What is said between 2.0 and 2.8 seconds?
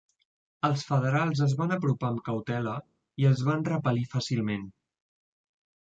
amb cautela